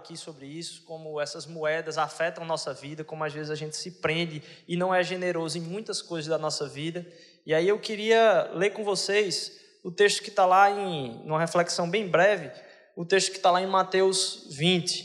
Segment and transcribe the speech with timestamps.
[0.00, 3.90] aqui sobre isso, como essas moedas afetam nossa vida, como às vezes a gente se
[3.92, 7.06] prende e não é generoso em muitas coisas da nossa vida.
[7.46, 11.88] E aí eu queria ler com vocês o texto que está lá em, numa reflexão
[11.88, 12.50] bem breve,
[12.96, 15.02] o texto que está lá em Mateus 20.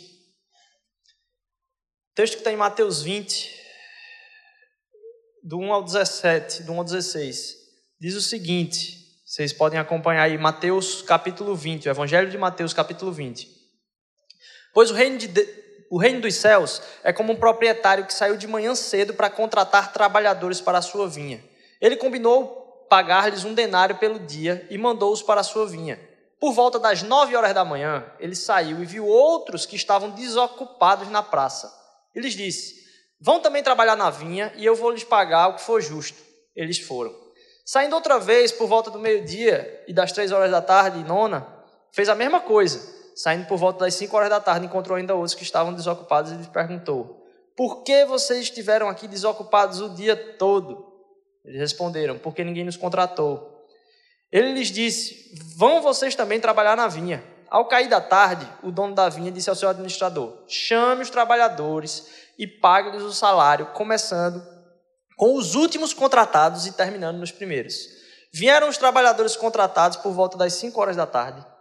[2.11, 3.61] O texto que está em Mateus 20,
[5.43, 7.55] do 1 ao 17, do 1 ao 16,
[7.99, 13.11] diz o seguinte: vocês podem acompanhar aí Mateus capítulo 20, o Evangelho de Mateus capítulo
[13.11, 13.54] 20.
[14.75, 15.47] Pois o reino, de,
[15.89, 19.93] o reino dos céus é como um proprietário que saiu de manhã cedo para contratar
[19.93, 21.41] trabalhadores para a sua vinha.
[21.79, 25.97] Ele combinou pagar-lhes um denário pelo dia e mandou-os para a sua vinha.
[26.41, 31.07] Por volta das nove horas da manhã, ele saiu e viu outros que estavam desocupados
[31.09, 31.73] na praça.
[32.13, 32.83] Ele lhes disse:
[33.17, 36.21] Vão também trabalhar na vinha e eu vou lhes pagar o que for justo.
[36.53, 37.15] Eles foram.
[37.65, 41.47] Saindo outra vez por volta do meio-dia e das três horas da tarde, nona,
[41.93, 42.93] fez a mesma coisa.
[43.15, 46.35] Saindo por volta das cinco horas da tarde, encontrou ainda outros que estavam desocupados e
[46.35, 50.85] lhes perguntou: Por que vocês estiveram aqui desocupados o dia todo?
[51.45, 53.65] Eles responderam: Porque ninguém nos contratou.
[54.29, 57.23] Ele lhes disse: Vão vocês também trabalhar na vinha.
[57.49, 62.05] Ao cair da tarde, o dono da vinha disse ao seu administrador: Chame os trabalhadores
[62.37, 64.45] e pague-lhes o salário, começando
[65.15, 67.87] com os últimos contratados e terminando nos primeiros.
[68.33, 71.54] Vieram os trabalhadores contratados por volta das 5 horas da tarde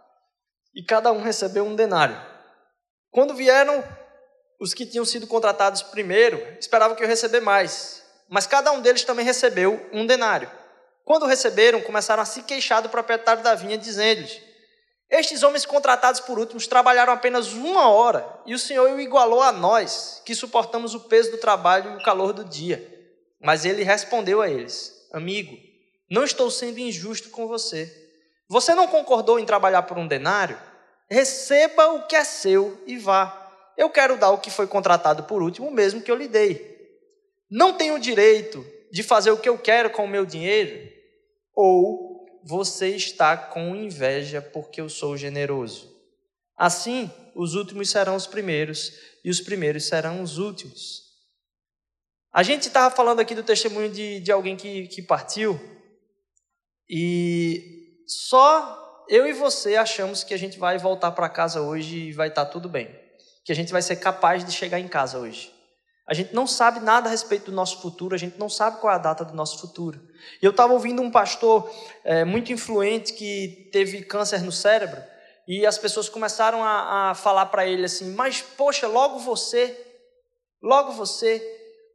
[0.75, 2.19] e cada um recebeu um denário.
[3.09, 3.83] Quando vieram
[4.59, 9.03] os que tinham sido contratados primeiro, esperavam que eu receber mais, mas cada um deles
[9.03, 10.51] também recebeu um denário.
[11.05, 14.41] Quando receberam, começaram a se queixar do proprietário da vinha, dizendo-lhes:
[15.09, 19.51] Estes homens contratados por últimos trabalharam apenas uma hora, e o Senhor o igualou a
[19.51, 22.91] nós, que suportamos o peso do trabalho e o calor do dia.
[23.39, 25.55] Mas ele respondeu a eles: Amigo,
[26.09, 28.04] não estou sendo injusto com você.
[28.47, 30.57] Você não concordou em trabalhar por um denário?
[31.09, 33.41] Receba o que é seu e vá.
[33.77, 36.75] Eu quero dar o que foi contratado por último, mesmo que eu lhe dei.
[37.49, 40.91] Não tenho direito de fazer o que eu quero com o meu dinheiro?
[41.53, 45.93] Ou você está com inveja porque eu sou generoso?
[46.57, 51.03] Assim, os últimos serão os primeiros e os primeiros serão os últimos.
[52.31, 55.59] A gente estava falando aqui do testemunho de, de alguém que, que partiu,
[56.89, 57.74] e
[58.07, 62.27] só eu e você achamos que a gente vai voltar para casa hoje e vai
[62.27, 62.89] estar tá tudo bem,
[63.43, 65.53] que a gente vai ser capaz de chegar em casa hoje.
[66.07, 68.93] A gente não sabe nada a respeito do nosso futuro, a gente não sabe qual
[68.93, 69.99] é a data do nosso futuro.
[70.41, 71.69] E eu estava ouvindo um pastor
[72.03, 75.01] é, muito influente que teve câncer no cérebro,
[75.47, 79.75] e as pessoas começaram a, a falar para ele assim: Mas, poxa, logo você,
[80.61, 81.41] logo você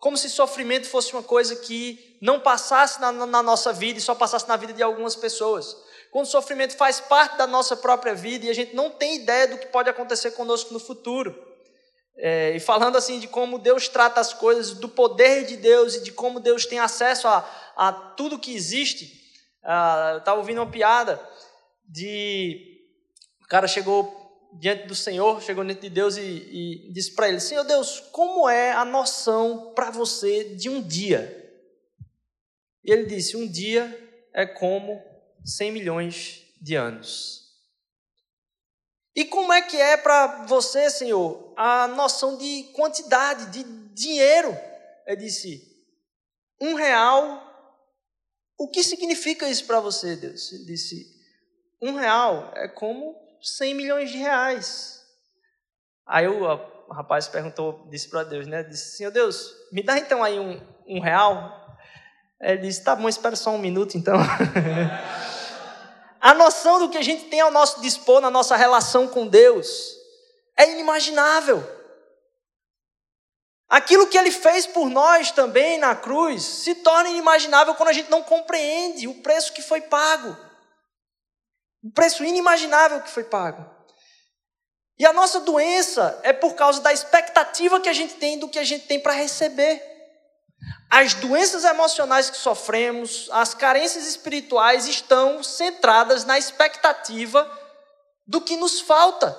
[0.01, 4.15] como se sofrimento fosse uma coisa que não passasse na, na, nossa vida e só
[4.15, 5.77] passasse na vida de algumas pessoas.
[6.11, 9.47] Quando o sofrimento faz parte da nossa própria vida e a gente não tem ideia
[9.47, 11.49] do que pode acontecer conosco no futuro.
[12.17, 16.03] É, e falando assim de como Deus trata as coisas, do poder de Deus e
[16.03, 19.21] de como Deus tem acesso a, a tudo que existe.
[19.63, 21.21] Ah, eu estava ouvindo uma piada
[21.89, 22.79] de.
[23.43, 24.21] O cara chegou
[24.59, 28.49] diante do Senhor, chegou diante de Deus e, e disse para ele: Senhor Deus, como
[28.49, 31.37] é a noção para você de um dia?
[32.85, 33.97] E ele disse: Um dia
[34.35, 35.10] é como
[35.45, 37.41] 100 milhões de anos.
[39.15, 44.57] E como é que é para você, Senhor, a noção de quantidade, de dinheiro?
[45.07, 45.85] Ele disse:
[46.61, 47.49] Um real.
[48.57, 50.53] O que significa isso para você, Deus?
[50.53, 51.07] Ele disse:
[51.83, 55.01] Um real é como 100 milhões de reais.
[56.07, 58.63] Aí o, o rapaz perguntou, disse para Deus, né?
[58.63, 61.57] Disse, Senhor Deus, me dá então aí um, um real.
[62.41, 64.17] Ele disse, tá bom, espera só um minuto então.
[66.21, 69.97] a noção do que a gente tem ao nosso dispor na nossa relação com Deus
[70.57, 71.65] é inimaginável.
[73.69, 78.11] Aquilo que ele fez por nós também na cruz se torna inimaginável quando a gente
[78.11, 80.37] não compreende o preço que foi pago.
[81.83, 83.65] Um preço inimaginável que foi pago.
[84.99, 88.59] E a nossa doença é por causa da expectativa que a gente tem do que
[88.59, 89.90] a gente tem para receber.
[90.91, 97.49] As doenças emocionais que sofremos, as carências espirituais estão centradas na expectativa
[98.27, 99.37] do que nos falta.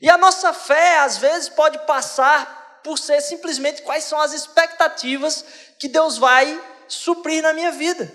[0.00, 5.44] E a nossa fé, às vezes, pode passar por ser simplesmente quais são as expectativas
[5.78, 8.12] que Deus vai suprir na minha vida.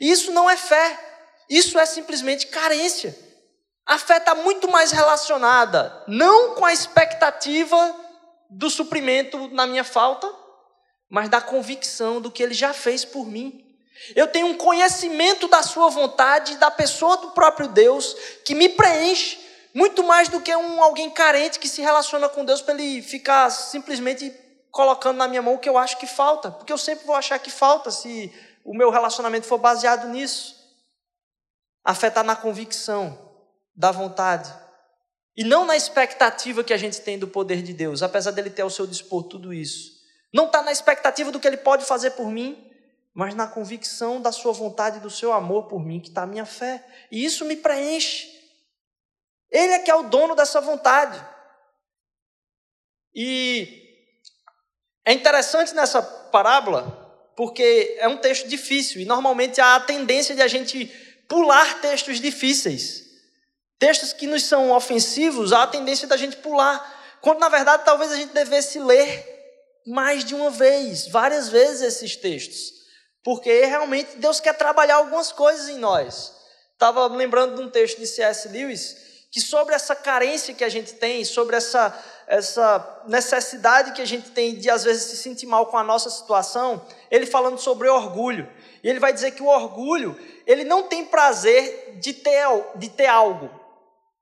[0.00, 0.98] E isso não é fé.
[1.48, 3.16] Isso é simplesmente carência.
[3.86, 7.96] A fé está muito mais relacionada não com a expectativa
[8.48, 10.32] do suprimento na minha falta,
[11.10, 13.66] mas da convicção do que ele já fez por mim.
[14.14, 18.16] Eu tenho um conhecimento da sua vontade, da pessoa do próprio Deus,
[18.46, 19.38] que me preenche,
[19.74, 23.50] muito mais do que um alguém carente que se relaciona com Deus para ele ficar
[23.50, 24.32] simplesmente
[24.70, 27.38] colocando na minha mão o que eu acho que falta, porque eu sempre vou achar
[27.38, 28.32] que falta se
[28.64, 30.58] o meu relacionamento for baseado nisso.
[31.84, 33.18] Afetar na convicção
[33.74, 34.52] da vontade
[35.36, 38.62] e não na expectativa que a gente tem do poder de Deus, apesar dele ter
[38.62, 39.99] ao seu dispor tudo isso.
[40.32, 42.70] Não está na expectativa do que ele pode fazer por mim,
[43.12, 46.26] mas na convicção da sua vontade e do seu amor por mim, que está a
[46.26, 46.84] minha fé.
[47.10, 48.28] E isso me preenche.
[49.50, 51.20] Ele é que é o dono dessa vontade.
[53.14, 53.80] E
[55.04, 60.42] é interessante nessa parábola, porque é um texto difícil, e normalmente há a tendência de
[60.42, 60.86] a gente
[61.28, 63.08] pular textos difíceis.
[63.78, 67.18] Textos que nos são ofensivos, há a tendência da gente pular.
[67.20, 69.29] Quando na verdade talvez a gente devesse ler
[69.86, 72.80] mais de uma vez, várias vezes esses textos.
[73.22, 76.32] Porque realmente Deus quer trabalhar algumas coisas em nós.
[76.72, 78.48] Estava lembrando de um texto de C.S.
[78.48, 78.96] Lewis,
[79.30, 81.96] que sobre essa carência que a gente tem, sobre essa,
[82.26, 86.08] essa necessidade que a gente tem de às vezes se sentir mal com a nossa
[86.08, 88.48] situação, ele falando sobre orgulho.
[88.82, 92.46] E ele vai dizer que o orgulho, ele não tem prazer de ter,
[92.76, 93.59] de ter algo.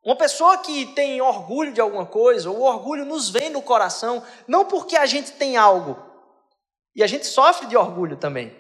[0.09, 4.65] Uma pessoa que tem orgulho de alguma coisa, o orgulho nos vem no coração, não
[4.65, 6.03] porque a gente tem algo.
[6.97, 8.59] E a gente sofre de orgulho também.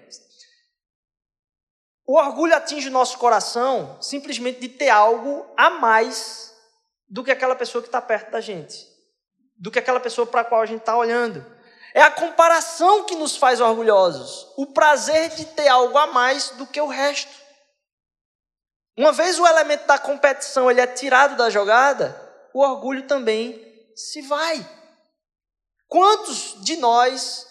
[2.06, 6.54] O orgulho atinge o nosso coração simplesmente de ter algo a mais
[7.08, 8.86] do que aquela pessoa que está perto da gente,
[9.56, 11.42] do que aquela pessoa para a qual a gente está olhando.
[11.94, 16.66] É a comparação que nos faz orgulhosos, o prazer de ter algo a mais do
[16.66, 17.47] que o resto.
[18.98, 22.20] Uma vez o elemento da competição ele é tirado da jogada,
[22.52, 23.64] o orgulho também
[23.94, 24.68] se vai.
[25.86, 27.46] Quantos de nós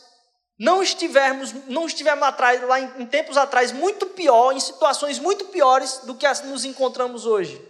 [0.59, 5.45] não estivermos, não estivemos atrás, lá em, em tempos atrás, muito pior, em situações muito
[5.45, 7.65] piores do que as nos encontramos hoje.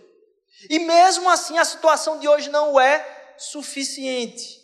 [0.72, 4.60] E mesmo assim a situação de hoje não é suficiente.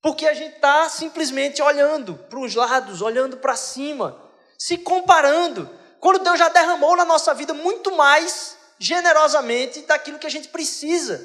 [0.00, 4.18] Porque a gente está simplesmente olhando para os lados, olhando para cima,
[4.58, 5.68] se comparando.
[6.04, 11.18] Quando Deus já derramou na nossa vida muito mais generosamente daquilo que a gente precisa.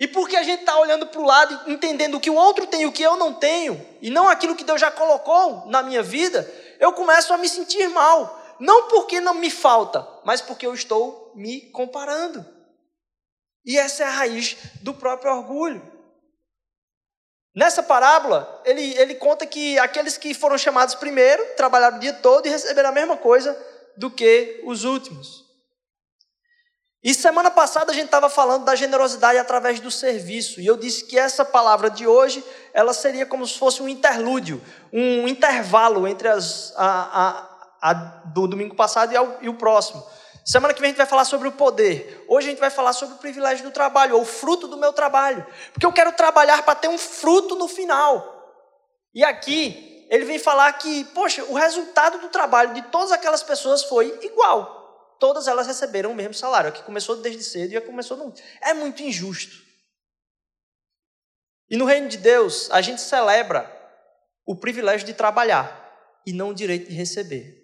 [0.00, 2.82] E porque a gente está olhando para o lado, entendendo o que o outro tem
[2.82, 6.02] e o que eu não tenho, e não aquilo que Deus já colocou na minha
[6.02, 8.36] vida, eu começo a me sentir mal.
[8.58, 12.44] Não porque não me falta, mas porque eu estou me comparando.
[13.64, 15.80] E essa é a raiz do próprio orgulho.
[17.54, 22.46] Nessa parábola, ele, ele conta que aqueles que foram chamados primeiro trabalharam o dia todo
[22.46, 23.56] e receberam a mesma coisa
[23.96, 25.44] do que os últimos.
[27.02, 31.06] E semana passada a gente estava falando da generosidade através do serviço, e eu disse
[31.06, 32.44] que essa palavra de hoje,
[32.74, 34.62] ela seria como se fosse um interlúdio,
[34.92, 37.48] um intervalo entre as, a,
[37.82, 37.94] a, a
[38.26, 40.04] do domingo passado e, ao, e o próximo.
[40.44, 42.24] Semana que vem a gente vai falar sobre o poder.
[42.28, 44.92] Hoje a gente vai falar sobre o privilégio do trabalho, ou o fruto do meu
[44.92, 45.46] trabalho.
[45.72, 48.38] Porque eu quero trabalhar para ter um fruto no final.
[49.14, 53.84] E aqui, ele vem falar que, poxa, o resultado do trabalho de todas aquelas pessoas
[53.84, 54.80] foi igual
[55.20, 56.70] todas elas receberam o mesmo salário.
[56.70, 58.34] Aqui começou desde cedo e já começou no...
[58.60, 59.54] É muito injusto.
[61.68, 63.70] E no reino de Deus, a gente celebra
[64.44, 65.78] o privilégio de trabalhar
[66.26, 67.60] e não o direito de receber.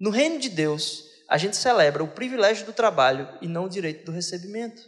[0.00, 4.04] No reino de Deus, a gente celebra o privilégio do trabalho e não o direito
[4.04, 4.82] do recebimento.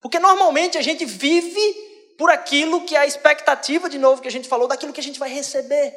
[0.00, 4.30] Porque normalmente a gente vive por aquilo que é a expectativa, de novo, que a
[4.30, 5.94] gente falou, daquilo que a gente vai receber,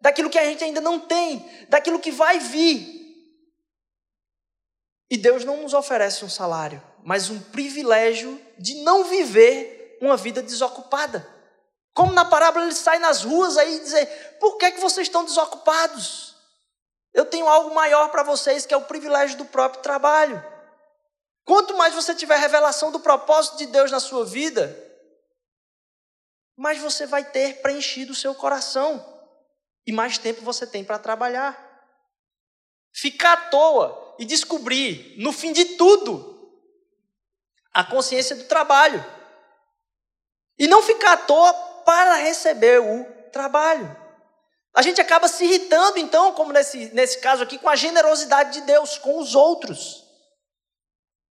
[0.00, 2.98] daquilo que a gente ainda não tem, daquilo que vai vir.
[5.10, 10.42] E Deus não nos oferece um salário, mas um privilégio de não viver uma vida
[10.42, 11.26] desocupada.
[11.94, 15.24] Como na parábola ele sai nas ruas aí e dizer: por que, que vocês estão
[15.24, 16.27] desocupados?
[17.12, 20.42] Eu tenho algo maior para vocês que é o privilégio do próprio trabalho.
[21.44, 24.76] Quanto mais você tiver revelação do propósito de Deus na sua vida,
[26.56, 29.02] mais você vai ter preenchido o seu coração
[29.86, 31.66] e mais tempo você tem para trabalhar.
[32.92, 36.52] Ficar à toa e descobrir, no fim de tudo,
[37.72, 39.02] a consciência do trabalho.
[40.58, 41.52] E não ficar à toa
[41.84, 44.07] para receber o trabalho.
[44.78, 48.60] A gente acaba se irritando, então, como nesse, nesse caso aqui, com a generosidade de
[48.60, 50.04] Deus, com os outros.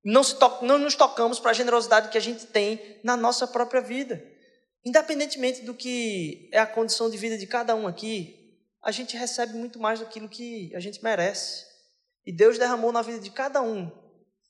[0.04, 3.80] Não, to, não nos tocamos para a generosidade que a gente tem na nossa própria
[3.80, 4.22] vida.
[4.84, 9.54] Independentemente do que é a condição de vida de cada um aqui, a gente recebe
[9.54, 11.64] muito mais do que a gente merece.
[12.26, 13.90] E Deus derramou na vida de cada um,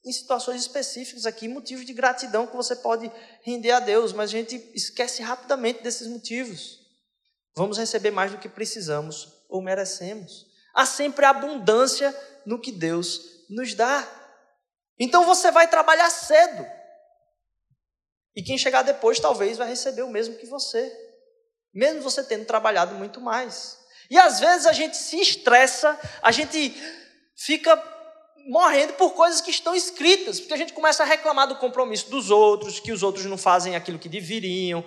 [0.04, 3.12] em situações específicas aqui, motivos de gratidão que você pode
[3.44, 6.87] render a Deus, mas a gente esquece rapidamente desses motivos.
[7.58, 10.46] Vamos receber mais do que precisamos ou merecemos.
[10.76, 14.08] Há sempre abundância no que Deus nos dá.
[15.00, 16.64] Então você vai trabalhar cedo.
[18.36, 20.96] E quem chegar depois talvez vai receber o mesmo que você,
[21.74, 23.80] mesmo você tendo trabalhado muito mais.
[24.08, 26.80] E às vezes a gente se estressa, a gente
[27.36, 27.76] fica
[28.48, 32.30] morrendo por coisas que estão escritas, porque a gente começa a reclamar do compromisso dos
[32.30, 34.86] outros, que os outros não fazem aquilo que deveriam.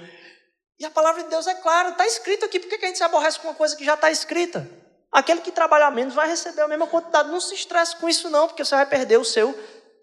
[0.81, 3.05] E a palavra de Deus é clara, está escrito aqui, por que a gente se
[3.05, 4.67] aborrece com uma coisa que já está escrita?
[5.13, 7.29] Aquele que trabalha menos vai receber a mesma quantidade.
[7.29, 9.53] Não se estresse com isso, não, porque você vai perder o seu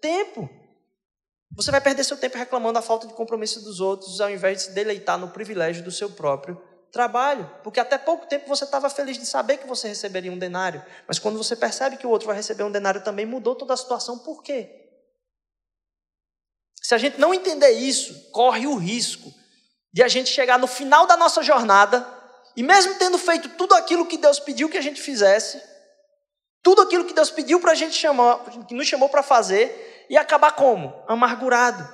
[0.00, 0.48] tempo.
[1.56, 4.62] Você vai perder seu tempo reclamando da falta de compromisso dos outros, ao invés de
[4.64, 7.50] se deleitar no privilégio do seu próprio trabalho.
[7.64, 10.84] Porque até pouco tempo você estava feliz de saber que você receberia um denário.
[11.08, 13.76] Mas quando você percebe que o outro vai receber um denário também, mudou toda a
[13.76, 14.20] situação.
[14.20, 14.86] Por quê?
[16.80, 19.37] Se a gente não entender isso, corre o risco
[19.92, 22.06] de a gente chegar no final da nossa jornada
[22.56, 25.62] e, mesmo tendo feito tudo aquilo que Deus pediu que a gente fizesse,
[26.62, 30.16] tudo aquilo que Deus pediu para a gente chamar, que nos chamou para fazer, e
[30.16, 31.04] acabar como?
[31.06, 31.86] Amargurado.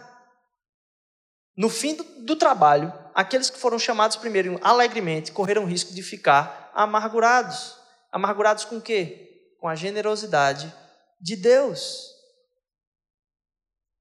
[1.56, 6.02] No fim do, do trabalho, aqueles que foram chamados primeiro alegremente correram o risco de
[6.02, 7.78] ficar amargurados.
[8.10, 9.52] Amargurados com o quê?
[9.60, 10.72] Com a generosidade
[11.20, 12.12] de Deus.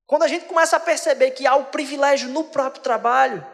[0.06, 3.46] Quando a gente começa a perceber que há o privilégio no próprio trabalho,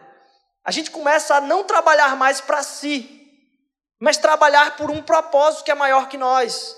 [0.69, 3.27] a gente começa a não trabalhar mais para si,
[3.99, 6.77] mas trabalhar por um propósito que é maior que nós.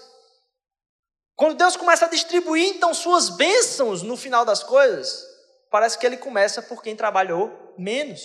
[1.35, 5.25] Quando Deus começa a distribuir então suas bênçãos no final das coisas,
[5.69, 8.21] parece que ele começa por quem trabalhou menos.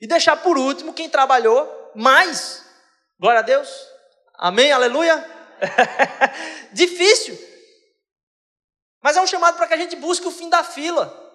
[0.00, 2.64] E deixar por último quem trabalhou mais.
[3.20, 3.70] Glória a Deus.
[4.34, 5.24] Amém, aleluia.
[6.74, 7.38] Difícil.
[9.00, 11.27] Mas é um chamado para que a gente busque o fim da fila.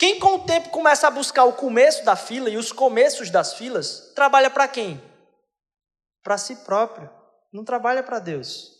[0.00, 3.52] Quem com o tempo começa a buscar o começo da fila e os começos das
[3.52, 4.98] filas, trabalha para quem?
[6.24, 7.10] Para si próprio,
[7.52, 8.70] não trabalha para Deus.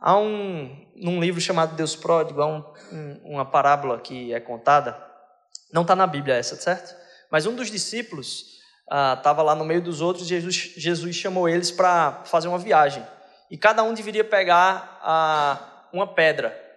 [0.00, 5.00] Há um, num livro chamado Deus Pródigo, há um, um, uma parábola que é contada,
[5.72, 6.92] não está na Bíblia essa, certo?
[7.30, 8.58] Mas um dos discípulos
[9.16, 12.58] estava ah, lá no meio dos outros e Jesus, Jesus chamou eles para fazer uma
[12.58, 13.06] viagem.
[13.48, 16.71] E cada um deveria pegar ah, uma pedra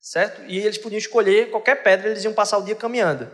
[0.00, 0.42] certo?
[0.46, 3.30] E eles podiam escolher qualquer pedra, eles iam passar o dia caminhando.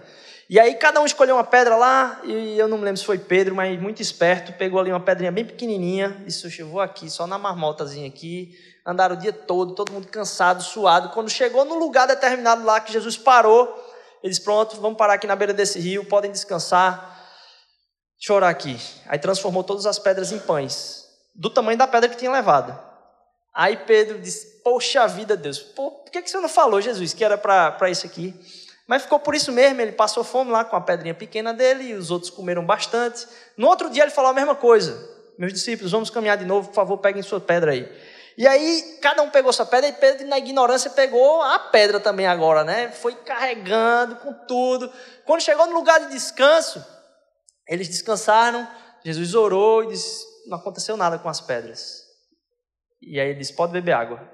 [0.48, 3.18] E aí cada um escolheu uma pedra lá, e eu não me lembro se foi
[3.18, 7.26] Pedro, mas muito esperto, pegou ali uma pedrinha bem pequenininha, disse, eu vou aqui, só
[7.26, 8.52] na marmotazinha aqui,
[8.86, 11.08] andaram o dia todo, todo mundo cansado, suado.
[11.08, 13.74] Quando chegou no lugar determinado lá que Jesus parou,
[14.22, 17.26] eles, pronto, vamos parar aqui na beira desse rio, podem descansar,
[18.18, 18.78] chorar aqui.
[19.06, 21.04] Aí transformou todas as pedras em pães,
[21.34, 22.95] do tamanho da pedra que tinha levado.
[23.56, 27.38] Aí Pedro disse, poxa vida, Deus, por que, que você não falou, Jesus, que era
[27.38, 28.34] para isso aqui?
[28.86, 31.94] Mas ficou por isso mesmo, ele passou fome lá com a pedrinha pequena dele, e
[31.94, 33.26] os outros comeram bastante.
[33.56, 35.08] No outro dia ele falou a mesma coisa.
[35.38, 37.90] Meus discípulos, vamos caminhar de novo, por favor, peguem sua pedra aí.
[38.36, 42.26] E aí, cada um pegou sua pedra, e Pedro, na ignorância, pegou a pedra também
[42.26, 42.90] agora, né?
[42.90, 44.92] Foi carregando com tudo.
[45.24, 46.84] Quando chegou no lugar de descanso,
[47.66, 48.68] eles descansaram,
[49.02, 52.05] Jesus orou e disse: Não aconteceu nada com as pedras.
[53.00, 54.30] E aí ele disse: Pode beber água.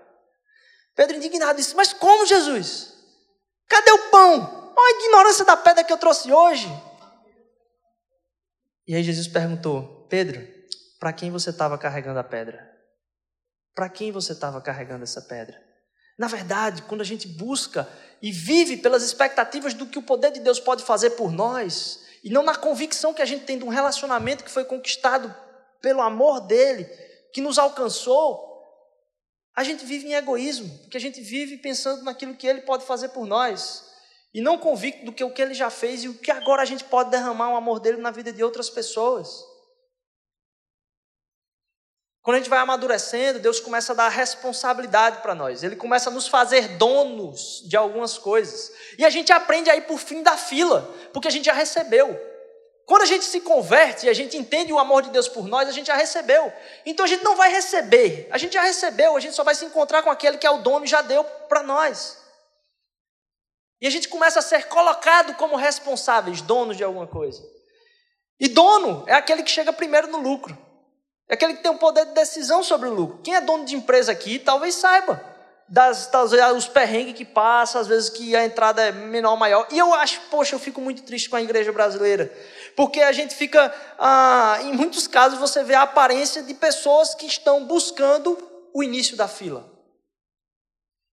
[0.95, 2.95] Pedro indignado disse: Mas como, Jesus?
[3.69, 4.75] Cadê o pão?
[4.77, 6.69] Olha a ignorância da pedra que eu trouxe hoje.
[8.87, 10.47] E aí Jesus perguntou: Pedro,
[10.99, 12.71] para quem você estava carregando a pedra?
[13.75, 15.59] Para quem você estava carregando essa pedra?
[16.19, 17.89] Na verdade, quando a gente busca
[18.21, 22.31] e vive pelas expectativas do que o poder de Deus pode fazer por nós, e
[22.31, 25.35] não na convicção que a gente tem de um relacionamento que foi conquistado
[25.81, 26.85] pelo amor dele,
[27.33, 28.52] que nos alcançou,
[29.55, 33.11] a gente vive em egoísmo, porque a gente vive pensando naquilo que Ele pode fazer
[33.11, 33.85] por nós,
[34.33, 36.65] e não convicto do que o que Ele já fez e o que agora a
[36.65, 39.45] gente pode derramar o amor dele na vida de outras pessoas.
[42.23, 45.65] Quando a gente vai amadurecendo, Deus começa a dar responsabilidade para nós.
[45.65, 48.73] Ele começa a nos fazer donos de algumas coisas.
[48.97, 50.83] E a gente aprende a ir por fim da fila,
[51.13, 52.32] porque a gente já recebeu.
[52.87, 55.69] Quando a gente se converte e a gente entende o amor de Deus por nós,
[55.69, 56.53] a gente já recebeu.
[56.85, 59.65] Então a gente não vai receber, a gente já recebeu, a gente só vai se
[59.65, 62.19] encontrar com aquele que é o dono e já deu para nós.
[63.81, 67.43] E a gente começa a ser colocado como responsáveis, donos de alguma coisa.
[68.39, 70.57] E dono é aquele que chega primeiro no lucro.
[71.29, 73.21] É aquele que tem o poder de decisão sobre o lucro.
[73.23, 75.32] Quem é dono de empresa aqui talvez saiba
[75.73, 79.67] das, das, os perrengues que passa, às vezes que a entrada é menor ou maior.
[79.71, 82.31] E eu acho, poxa, eu fico muito triste com a igreja brasileira.
[82.77, 87.25] Porque a gente fica, ah, em muitos casos, você vê a aparência de pessoas que
[87.25, 88.37] estão buscando
[88.75, 89.67] o início da fila.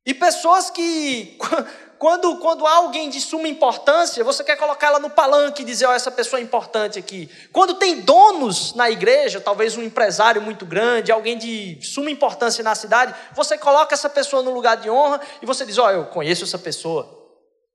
[0.05, 1.37] E pessoas que,
[1.99, 5.85] quando, quando há alguém de suma importância, você quer colocar ela no palanque e dizer,
[5.85, 7.29] ó, oh, essa pessoa é importante aqui.
[7.51, 12.73] Quando tem donos na igreja, talvez um empresário muito grande, alguém de suma importância na
[12.73, 16.05] cidade, você coloca essa pessoa no lugar de honra e você diz, ó, oh, eu
[16.05, 17.19] conheço essa pessoa.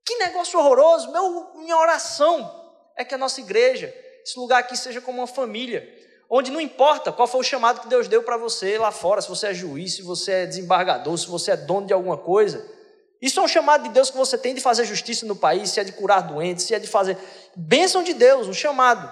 [0.03, 1.11] Que negócio horroroso!
[1.11, 2.51] Meu, minha oração
[2.97, 5.87] é que a nossa igreja, esse lugar aqui seja como uma família,
[6.27, 9.29] onde não importa qual foi o chamado que Deus deu para você lá fora, se
[9.29, 12.73] você é juiz, se você é desembargador, se você é dono de alguma coisa.
[13.25, 15.79] Isso é um chamado de Deus que você tem de fazer justiça no país, se
[15.79, 17.17] é de curar doentes, se é de fazer.
[17.55, 19.11] Bênção de Deus, um chamado.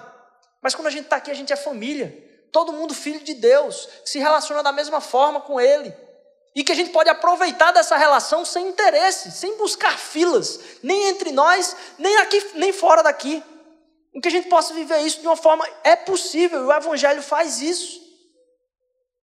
[0.62, 2.16] Mas quando a gente está aqui, a gente é família.
[2.52, 5.92] Todo mundo filho de Deus, que se relaciona da mesma forma com Ele.
[6.54, 11.32] E que a gente pode aproveitar dessa relação sem interesse, sem buscar filas, nem entre
[11.32, 13.42] nós, nem aqui, nem fora daqui.
[14.14, 15.68] Em que a gente possa viver isso de uma forma.
[15.82, 18.00] É possível, e o Evangelho faz isso.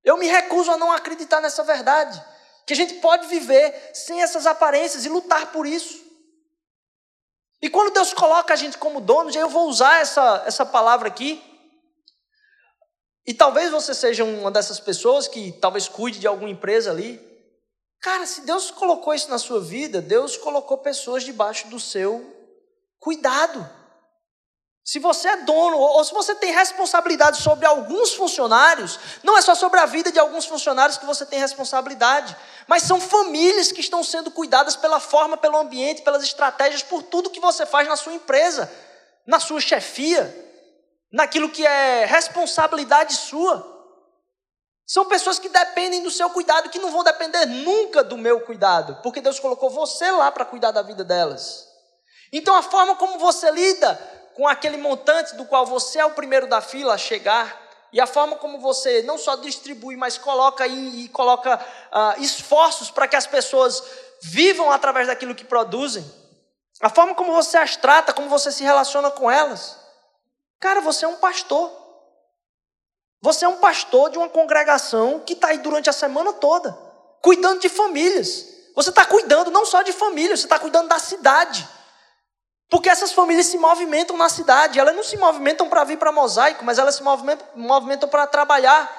[0.04, 2.22] Eu me recuso a não acreditar nessa verdade
[2.66, 6.00] que a gente pode viver sem essas aparências e lutar por isso.
[7.62, 11.44] E quando Deus coloca a gente como dono, eu vou usar essa, essa palavra aqui.
[13.26, 17.20] E talvez você seja uma dessas pessoas que talvez cuide de alguma empresa ali.
[18.00, 22.36] Cara, se Deus colocou isso na sua vida, Deus colocou pessoas debaixo do seu
[23.00, 23.81] cuidado.
[24.84, 29.54] Se você é dono ou se você tem responsabilidade sobre alguns funcionários, não é só
[29.54, 32.36] sobre a vida de alguns funcionários que você tem responsabilidade,
[32.68, 37.30] mas são famílias que estão sendo cuidadas pela forma, pelo ambiente, pelas estratégias, por tudo
[37.30, 38.72] que você faz na sua empresa,
[39.28, 40.34] na sua chefia,
[41.14, 43.70] naquilo que é responsabilidade sua.
[44.88, 48.98] São pessoas que dependem do seu cuidado, que não vão depender nunca do meu cuidado,
[49.04, 51.68] porque Deus colocou você lá para cuidar da vida delas.
[52.34, 56.48] Então a forma como você lida com aquele montante do qual você é o primeiro
[56.48, 57.60] da fila a chegar,
[57.94, 62.90] e a forma como você não só distribui, mas coloca e, e coloca uh, esforços
[62.90, 63.84] para que as pessoas
[64.22, 66.06] vivam através daquilo que produzem,
[66.82, 69.78] a forma como você as trata, como você se relaciona com elas.
[70.60, 71.72] Cara, você é um pastor.
[73.22, 76.72] Você é um pastor de uma congregação que está aí durante a semana toda,
[77.22, 78.48] cuidando de famílias.
[78.76, 81.68] Você está cuidando não só de famílias, você está cuidando da cidade.
[82.72, 86.64] Porque essas famílias se movimentam na cidade, elas não se movimentam para vir para mosaico,
[86.64, 88.90] mas elas se movimentam, movimentam para trabalhar.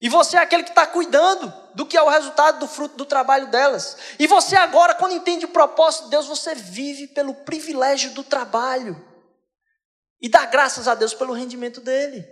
[0.00, 3.06] E você é aquele que está cuidando do que é o resultado do fruto do
[3.06, 3.96] trabalho delas.
[4.18, 9.00] E você agora, quando entende o propósito de Deus, você vive pelo privilégio do trabalho.
[10.20, 12.28] E dá graças a Deus pelo rendimento dele.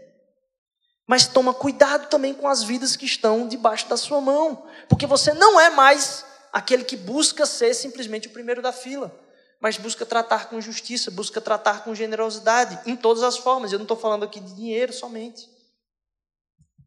[1.06, 4.66] Mas toma cuidado também com as vidas que estão debaixo da sua mão.
[4.88, 9.21] Porque você não é mais aquele que busca ser simplesmente o primeiro da fila
[9.62, 13.70] mas busca tratar com justiça, busca tratar com generosidade, em todas as formas.
[13.70, 15.48] Eu não estou falando aqui de dinheiro somente.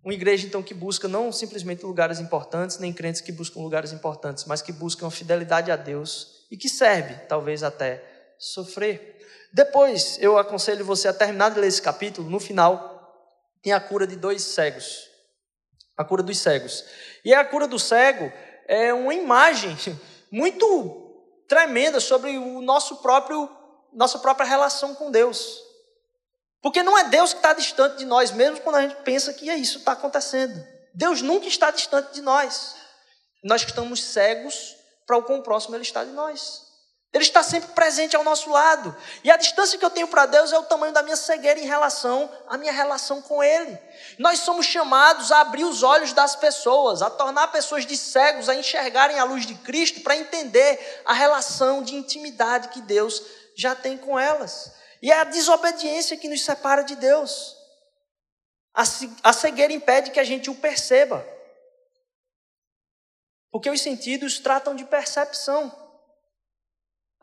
[0.04, 4.44] Uma igreja, então, que busca não simplesmente lugares importantes, nem crentes que buscam lugares importantes,
[4.44, 8.04] mas que buscam fidelidade a Deus e que serve, talvez até,
[8.38, 9.26] sofrer.
[9.54, 14.06] Depois, eu aconselho você a terminar de ler esse capítulo, no final, tem a cura
[14.06, 15.10] de dois cegos.
[15.98, 16.84] A cura dos cegos.
[17.24, 18.34] E a cura do cego
[18.68, 19.78] é uma imagem
[20.30, 21.05] muito
[21.48, 23.50] tremenda sobre o nosso próprio,
[23.94, 25.62] nossa própria relação com Deus.
[26.62, 29.50] Porque não é Deus que está distante de nós, mesmo quando a gente pensa que
[29.50, 30.66] é isso está acontecendo.
[30.94, 32.76] Deus nunca está distante de nós.
[33.44, 36.64] Nós estamos cegos para o quão próximo Ele está de nós.
[37.15, 38.93] Ele está sempre presente ao nosso lado.
[39.23, 41.65] E a distância que eu tenho para Deus é o tamanho da minha cegueira em
[41.65, 43.80] relação à minha relação com Ele.
[44.19, 48.56] Nós somos chamados a abrir os olhos das pessoas, a tornar pessoas de cegos a
[48.56, 53.23] enxergarem a luz de Cristo para entender a relação de intimidade que Deus
[53.56, 54.73] já tem com elas.
[55.01, 57.56] E é a desobediência que nos separa de Deus.
[58.73, 61.25] A cegueira impede que a gente o perceba.
[63.49, 65.85] Porque os sentidos tratam de percepção.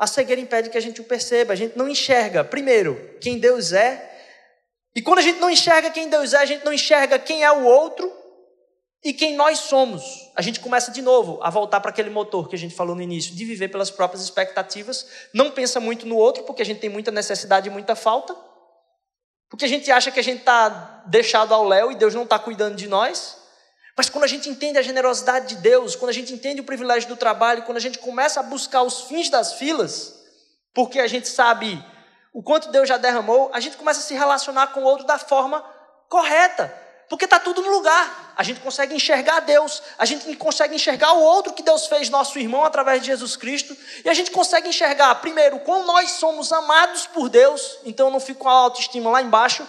[0.02, 3.72] A cegueira impede que a gente o perceba, a gente não enxerga, primeiro, quem Deus
[3.72, 4.10] é.
[4.96, 7.52] E quando a gente não enxerga quem Deus é, a gente não enxerga quem é
[7.52, 8.12] o outro
[9.04, 10.02] e quem nós somos.
[10.34, 13.02] A gente começa de novo a voltar para aquele motor que a gente falou no
[13.02, 16.90] início, de viver pelas próprias expectativas, não pensa muito no outro, porque a gente tem
[16.90, 18.36] muita necessidade e muita falta,
[19.48, 22.40] porque a gente acha que a gente está deixado ao léu e Deus não está
[22.40, 23.40] cuidando de nós.
[24.02, 27.08] Mas quando a gente entende a generosidade de Deus, quando a gente entende o privilégio
[27.08, 30.24] do trabalho, quando a gente começa a buscar os fins das filas,
[30.74, 31.80] porque a gente sabe
[32.34, 35.20] o quanto Deus já derramou, a gente começa a se relacionar com o outro da
[35.20, 35.64] forma
[36.08, 36.76] correta,
[37.08, 38.34] porque está tudo no lugar.
[38.36, 42.36] A gente consegue enxergar Deus, a gente consegue enxergar o outro que Deus fez, nosso
[42.40, 47.06] irmão, através de Jesus Cristo, e a gente consegue enxergar, primeiro, como nós somos amados
[47.06, 49.64] por Deus, então eu não fico com a autoestima lá embaixo,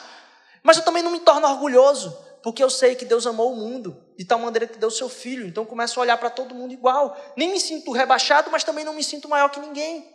[0.64, 4.04] mas eu também não me torno orgulhoso, porque eu sei que Deus amou o mundo.
[4.18, 5.48] de tal maneira que deu seu filho.
[5.48, 7.18] Então começo a olhar para todo mundo igual.
[7.38, 10.14] Nem me sinto rebaixado, mas também não me sinto maior que ninguém.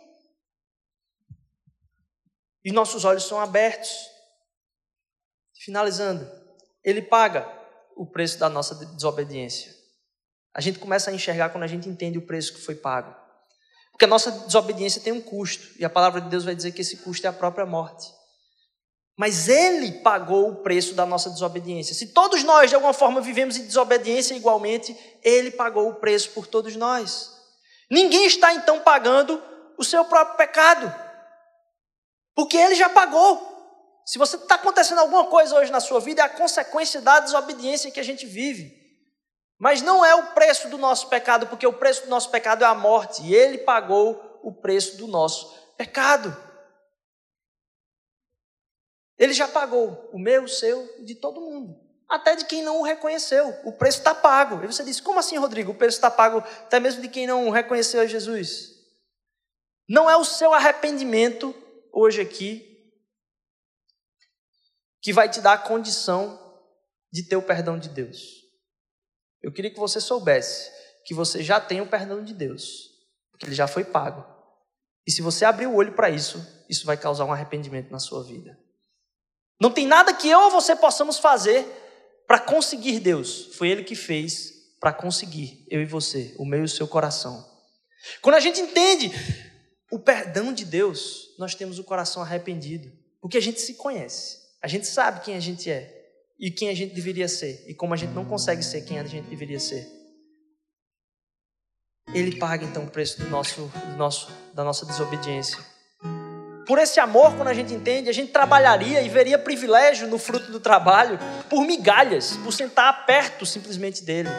[2.63, 3.89] E nossos olhos são abertos.
[5.55, 6.29] Finalizando,
[6.83, 7.51] ele paga
[7.97, 9.75] o preço da nossa desobediência.
[10.53, 13.13] A gente começa a enxergar quando a gente entende o preço que foi pago.
[13.91, 16.81] Porque a nossa desobediência tem um custo, e a palavra de Deus vai dizer que
[16.81, 18.18] esse custo é a própria morte.
[19.19, 21.93] Mas ele pagou o preço da nossa desobediência.
[21.93, 26.47] Se todos nós, de alguma forma, vivemos em desobediência igualmente, ele pagou o preço por
[26.47, 27.29] todos nós.
[27.91, 29.43] Ninguém está então pagando
[29.77, 30.95] o seu próprio pecado,
[32.33, 33.45] porque ele já pagou.
[34.05, 37.91] Se você está acontecendo alguma coisa hoje na sua vida, é a consequência da desobediência
[37.91, 38.71] que a gente vive.
[39.59, 42.67] Mas não é o preço do nosso pecado, porque o preço do nosso pecado é
[42.67, 46.48] a morte, e ele pagou o preço do nosso pecado.
[49.19, 51.77] Ele já pagou o meu, o seu, de todo mundo.
[52.07, 53.53] Até de quem não o reconheceu.
[53.65, 54.63] O preço está pago.
[54.63, 55.73] E você disse, como assim, Rodrigo?
[55.73, 58.79] O preço está pago até mesmo de quem não reconheceu Jesus.
[59.87, 61.53] Não é o seu arrependimento
[61.91, 62.65] hoje aqui
[65.01, 66.39] que vai te dar a condição
[67.11, 68.45] de ter o perdão de Deus.
[69.41, 70.71] Eu queria que você soubesse
[71.05, 72.89] que você já tem o perdão de Deus,
[73.31, 74.25] porque ele já foi pago.
[75.07, 78.23] E se você abrir o olho para isso, isso vai causar um arrependimento na sua
[78.23, 78.59] vida.
[79.59, 81.65] Não tem nada que eu ou você possamos fazer
[82.25, 83.49] para conseguir Deus.
[83.55, 87.45] Foi Ele que fez para conseguir, eu e você, o meu e o seu coração.
[88.21, 89.11] Quando a gente entende
[89.91, 94.67] o perdão de Deus, nós temos o coração arrependido, porque a gente se conhece, a
[94.67, 95.97] gente sabe quem a gente é
[96.39, 99.03] e quem a gente deveria ser, e como a gente não consegue ser quem a
[99.03, 99.85] gente deveria ser.
[102.13, 105.59] Ele paga então o preço do nosso, do nosso, da nossa desobediência.
[106.69, 110.51] Por esse amor, quando a gente entende, a gente trabalharia e veria privilégio no fruto
[110.51, 111.17] do trabalho
[111.49, 114.29] por migalhas, por sentar perto simplesmente dele.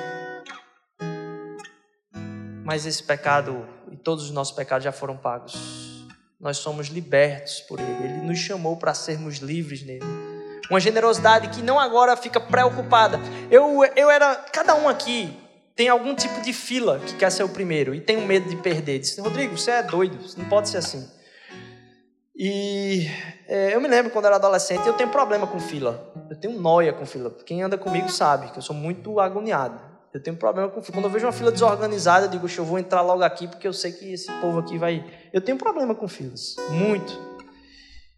[2.64, 6.06] Mas esse pecado e todos os nossos pecados já foram pagos.
[6.38, 8.04] Nós somos libertos por ele.
[8.04, 10.06] Ele nos chamou para sermos livres nele.
[10.70, 13.18] Uma generosidade que não agora fica preocupada.
[13.50, 14.36] Eu, eu era.
[14.36, 15.36] Cada um aqui
[15.74, 18.54] tem algum tipo de fila que quer ser o primeiro e tem um medo de
[18.54, 19.00] perder.
[19.00, 21.18] Diz, Rodrigo, você é doido, não pode ser assim.
[22.42, 23.06] E
[23.46, 26.10] é, eu me lembro quando era adolescente, eu tenho problema com fila.
[26.30, 27.30] Eu tenho noia com fila.
[27.44, 29.78] Quem anda comigo sabe que eu sou muito agoniado.
[30.10, 30.96] Eu tenho problema com fila.
[30.96, 33.74] Quando eu vejo uma fila desorganizada, eu digo, eu vou entrar logo aqui porque eu
[33.74, 35.04] sei que esse povo aqui vai.
[35.34, 36.56] Eu tenho problema com filas.
[36.70, 37.12] Muito.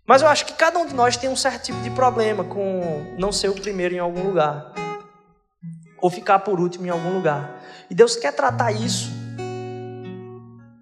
[0.06, 3.16] Mas eu acho que cada um de nós tem um certo tipo de problema com
[3.18, 4.72] não ser o primeiro em algum lugar.
[6.00, 7.60] Ou ficar por último em algum lugar.
[7.90, 9.10] E Deus quer tratar isso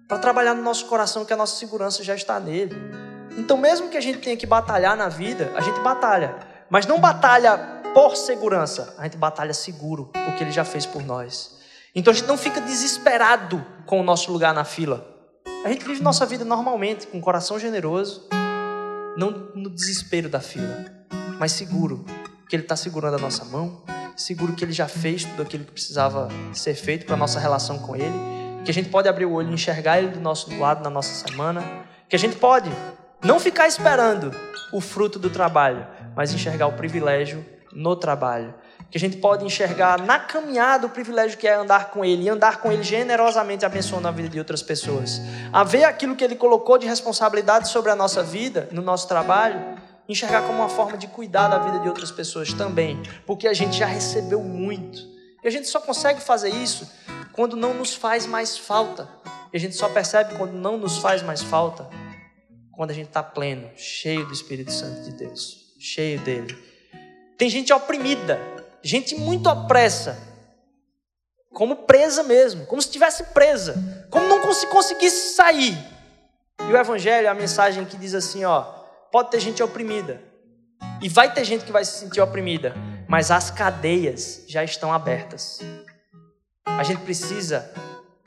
[0.07, 3.10] para trabalhar no nosso coração que a nossa segurança já está nele.
[3.37, 6.35] Então, mesmo que a gente tenha que batalhar na vida, a gente batalha.
[6.69, 11.59] Mas não batalha por segurança, a gente batalha seguro, porque Ele já fez por nós.
[11.93, 15.05] Então a gente não fica desesperado com o nosso lugar na fila.
[15.65, 18.27] A gente vive nossa vida normalmente, com um coração generoso,
[19.17, 20.85] não no desespero da fila,
[21.37, 22.05] mas seguro,
[22.47, 23.83] que Ele está segurando a nossa mão,
[24.15, 27.77] seguro que Ele já fez tudo aquilo que precisava ser feito para a nossa relação
[27.79, 28.15] com Ele,
[28.63, 31.27] que a gente pode abrir o olho e enxergar Ele do nosso lado na nossa
[31.27, 31.61] semana,
[32.07, 32.71] que a gente pode
[33.23, 34.31] não ficar esperando
[34.71, 38.53] o fruto do trabalho, mas enxergar o privilégio no trabalho.
[38.89, 42.29] Que a gente pode enxergar na caminhada o privilégio que é andar com Ele, e
[42.29, 45.21] andar com Ele generosamente abençoando a vida de outras pessoas.
[45.53, 49.77] A ver aquilo que Ele colocou de responsabilidade sobre a nossa vida, no nosso trabalho,
[50.09, 53.77] enxergar como uma forma de cuidar da vida de outras pessoas também, porque a gente
[53.77, 54.99] já recebeu muito.
[55.43, 56.89] E a gente só consegue fazer isso
[57.31, 59.07] quando não nos faz mais falta.
[59.53, 61.87] E a gente só percebe quando não nos faz mais falta
[62.81, 66.57] quando a gente está pleno, cheio do Espírito Santo de Deus, cheio dele.
[67.37, 68.41] Tem gente oprimida,
[68.81, 70.17] gente muito opressa,
[71.53, 73.75] como presa mesmo, como se estivesse presa,
[74.09, 75.77] como não conseguisse sair.
[76.67, 78.63] E o Evangelho, a mensagem que diz assim: ó,
[79.11, 80.19] pode ter gente oprimida,
[81.03, 82.73] e vai ter gente que vai se sentir oprimida,
[83.07, 85.59] mas as cadeias já estão abertas.
[86.65, 87.71] A gente precisa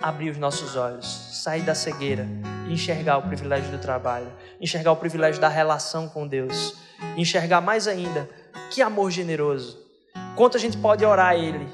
[0.00, 2.24] abrir os nossos olhos, sair da cegueira
[2.68, 6.76] enxergar o privilégio do trabalho, enxergar o privilégio da relação com Deus,
[7.16, 8.28] enxergar mais ainda
[8.70, 9.78] que amor generoso.
[10.36, 11.68] Quanto a gente pode orar a Ele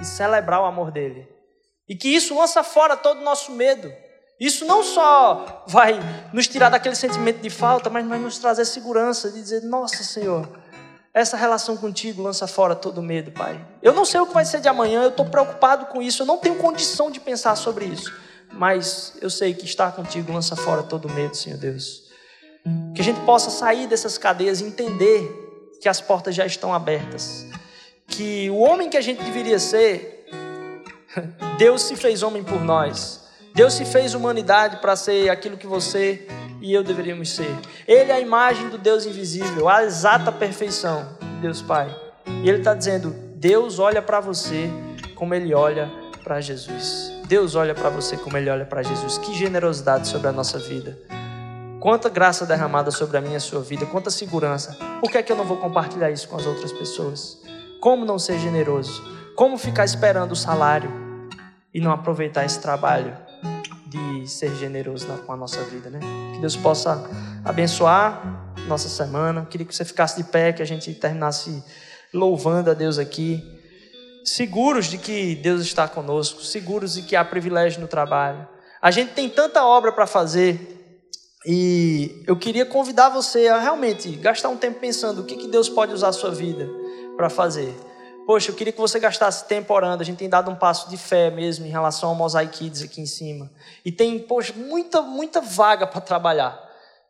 [0.00, 1.28] e celebrar o amor dele.
[1.88, 3.92] E que isso lança fora todo o nosso medo.
[4.40, 6.00] Isso não só vai
[6.32, 10.48] nos tirar daquele sentimento de falta, mas vai nos trazer segurança de dizer: Nossa Senhor,
[11.14, 13.64] essa relação contigo lança fora todo medo, Pai.
[13.82, 16.26] Eu não sei o que vai ser de amanhã, eu estou preocupado com isso, eu
[16.26, 18.12] não tenho condição de pensar sobre isso.
[18.52, 22.10] Mas eu sei que estar contigo lança fora todo medo, Senhor Deus.
[22.94, 25.42] Que a gente possa sair dessas cadeias e entender
[25.80, 27.46] que as portas já estão abertas.
[28.06, 30.26] que o homem que a gente deveria ser,
[31.58, 33.22] Deus se fez homem por nós.
[33.54, 36.26] Deus se fez humanidade para ser aquilo que você
[36.60, 37.50] e eu deveríamos ser.
[37.86, 41.08] Ele é a imagem do Deus invisível, a exata perfeição,
[41.40, 41.94] Deus Pai.
[42.42, 44.70] E Ele está dizendo: Deus olha para você
[45.14, 47.12] como Ele olha para Jesus.
[47.26, 49.18] Deus olha para você como Ele olha para Jesus.
[49.18, 50.98] Que generosidade sobre a nossa vida.
[51.80, 54.76] Quanta graça derramada sobre a minha e a sua vida, quanta segurança.
[55.00, 57.38] Por que é que eu não vou compartilhar isso com as outras pessoas?
[57.80, 59.02] Como não ser generoso?
[59.34, 60.90] Como ficar esperando o salário
[61.74, 63.16] e não aproveitar esse trabalho
[63.86, 65.98] de ser generoso com a nossa vida, né?
[66.34, 67.04] Que Deus possa
[67.44, 69.44] abençoar nossa semana.
[69.50, 71.64] Queria que você ficasse de pé, que a gente terminasse
[72.14, 73.60] louvando a Deus aqui,
[74.24, 78.46] seguros de que Deus está conosco, seguros de que há privilégio no trabalho.
[78.80, 81.00] A gente tem tanta obra para fazer
[81.46, 85.68] e eu queria convidar você a realmente gastar um tempo pensando o que, que Deus
[85.68, 86.68] pode usar a sua vida
[87.16, 87.74] para fazer.
[88.24, 90.02] Poxa, eu queria que você gastasse tempo orando.
[90.02, 93.00] A gente tem dado um passo de fé mesmo em relação ao Mosaic Kids aqui
[93.00, 93.50] em cima.
[93.84, 96.56] E tem, poxa, muita, muita vaga para trabalhar.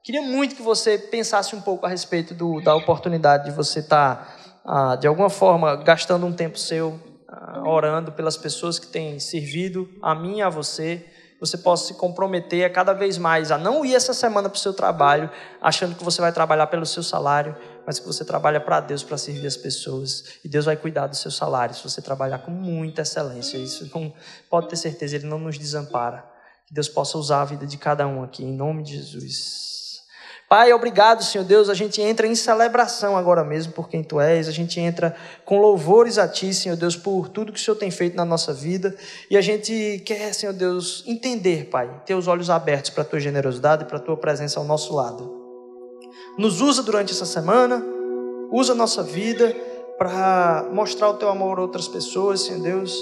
[0.03, 4.17] Queria muito que você pensasse um pouco a respeito do, da oportunidade de você estar,
[4.17, 6.99] tá, ah, de alguma forma, gastando um tempo seu
[7.29, 11.05] ah, orando pelas pessoas que têm servido a mim e a você
[11.43, 14.61] você possa se comprometer a cada vez mais a não ir essa semana para o
[14.61, 15.29] seu trabalho
[15.61, 19.19] achando que você vai trabalhar pelo seu salário, mas que você trabalha para Deus para
[19.19, 23.03] servir as pessoas e Deus vai cuidar do seu salário se você trabalhar com muita
[23.03, 23.59] excelência.
[23.59, 24.15] Isso não
[24.49, 26.25] pode ter certeza, Ele não nos desampara.
[26.65, 29.82] Que Deus possa usar a vida de cada um aqui em nome de Jesus.
[30.53, 31.71] Pai, obrigado, Senhor Deus.
[31.71, 34.47] A gente entra em celebração agora mesmo por quem Tu és.
[34.49, 37.91] A gente entra com louvores a Ti, Senhor Deus, por tudo que o Senhor tem
[37.91, 38.95] feito na nossa vida.
[39.31, 43.19] E a gente quer, Senhor Deus, entender, Pai, ter os olhos abertos para a Tua
[43.19, 45.33] generosidade e para a Tua presença ao nosso lado.
[46.37, 47.83] Nos usa durante essa semana,
[48.51, 49.57] usa a nossa vida
[49.97, 52.95] para mostrar o Teu amor a outras pessoas, Senhor Deus.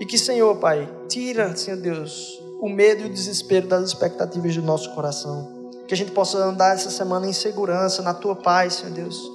[0.00, 4.62] E que, Senhor, Pai, tira, Senhor Deus, o medo e o desespero das expectativas do
[4.62, 5.53] nosso coração.
[5.86, 9.30] Que a gente possa andar essa semana em segurança, na tua paz, Senhor Deus.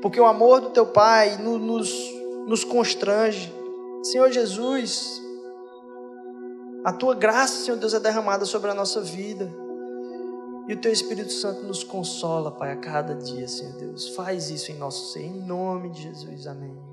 [0.00, 1.92] Porque o amor do teu Pai nos,
[2.46, 3.52] nos constrange.
[4.02, 5.20] Senhor Jesus,
[6.84, 9.52] a tua graça, Senhor Deus, é derramada sobre a nossa vida.
[10.66, 14.08] E o teu Espírito Santo nos consola, Pai, a cada dia, Senhor Deus.
[14.10, 16.46] Faz isso em nosso ser, em nome de Jesus.
[16.46, 16.89] Amém.